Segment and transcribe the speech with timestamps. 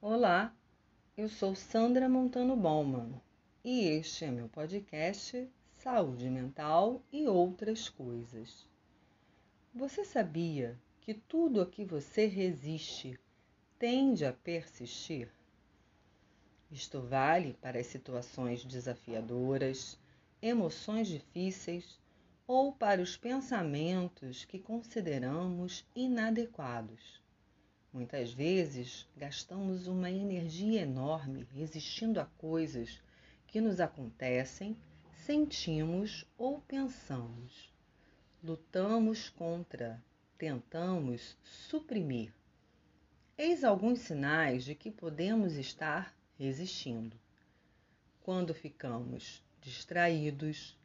[0.00, 0.54] Olá,
[1.16, 3.20] eu sou Sandra Montano Bauman
[3.64, 8.64] e este é meu podcast Saúde Mental e Outras Coisas.
[9.74, 13.18] Você sabia que tudo a que você resiste
[13.76, 15.32] tende a persistir?
[16.70, 19.98] Isto vale para as situações desafiadoras,
[20.40, 21.98] emoções difíceis
[22.46, 27.20] ou para os pensamentos que consideramos inadequados.
[27.92, 33.00] Muitas vezes gastamos uma energia enorme resistindo a coisas
[33.46, 34.76] que nos acontecem,
[35.24, 37.72] sentimos ou pensamos.
[38.44, 40.02] Lutamos contra,
[40.36, 42.32] tentamos suprimir.
[43.38, 47.18] Eis alguns sinais de que podemos estar resistindo.
[48.20, 50.76] Quando ficamos distraídos,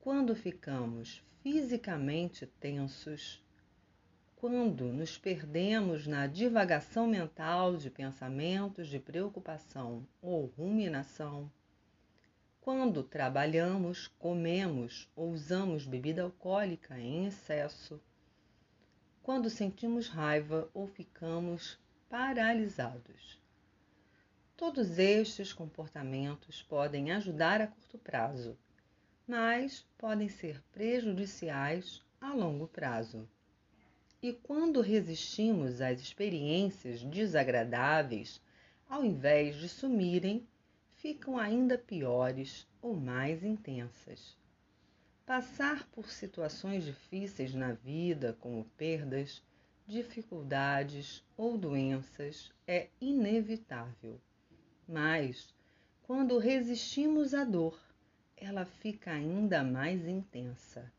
[0.00, 3.43] quando ficamos fisicamente tensos,
[4.46, 11.50] quando nos perdemos na divagação mental de pensamentos de preocupação ou ruminação,
[12.60, 17.98] quando trabalhamos, comemos ou usamos bebida alcoólica em excesso,
[19.22, 21.78] quando sentimos raiva ou ficamos
[22.10, 23.40] paralisados.
[24.54, 28.58] Todos estes comportamentos podem ajudar a curto prazo,
[29.26, 33.26] mas podem ser prejudiciais a longo prazo.
[34.24, 38.40] E quando resistimos às experiências desagradáveis,
[38.88, 40.48] ao invés de sumirem,
[40.96, 44.34] ficam ainda piores ou mais intensas.
[45.26, 49.42] Passar por situações difíceis na vida, como perdas,
[49.86, 54.18] dificuldades ou doenças, é inevitável.
[54.88, 55.54] Mas,
[56.02, 57.78] quando resistimos à dor,
[58.38, 60.90] ela fica ainda mais intensa.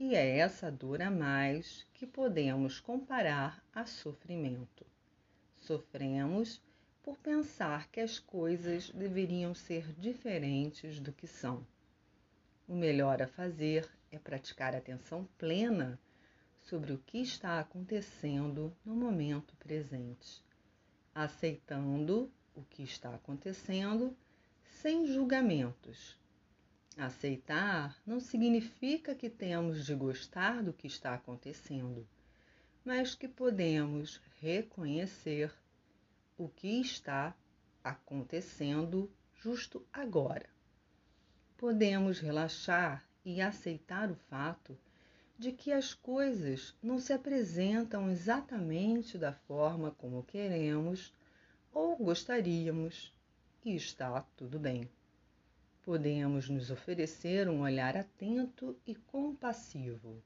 [0.00, 4.86] E é essa dor a mais que podemos comparar a sofrimento.
[5.56, 6.62] Sofremos
[7.02, 11.66] por pensar que as coisas deveriam ser diferentes do que são.
[12.68, 15.98] O melhor a fazer é praticar atenção plena
[16.62, 20.44] sobre o que está acontecendo no momento presente,
[21.12, 24.16] aceitando o que está acontecendo
[24.64, 26.16] sem julgamentos
[27.00, 32.04] Aceitar não significa que temos de gostar do que está acontecendo,
[32.84, 35.54] mas que podemos reconhecer
[36.36, 37.36] o que está
[37.84, 40.50] acontecendo justo agora.
[41.56, 44.76] Podemos relaxar e aceitar o fato
[45.38, 51.14] de que as coisas não se apresentam exatamente da forma como queremos
[51.72, 53.14] ou gostaríamos,
[53.64, 54.90] e está tudo bem
[55.88, 60.22] podemos nos oferecer um olhar atento e compassivo,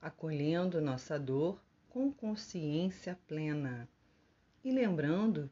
[0.00, 1.60] acolhendo nossa dor
[1.90, 3.88] com consciência plena
[4.62, 5.50] e lembrando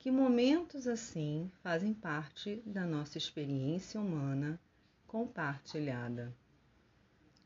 [0.00, 4.58] que momentos assim fazem parte da nossa experiência humana
[5.06, 6.34] compartilhada.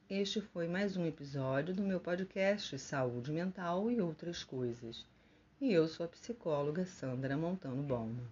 [0.09, 5.05] Este foi mais um episódio do meu podcast Saúde Mental e Outras Coisas.
[5.61, 8.27] E eu sou a psicóloga Sandra Montano Bauman.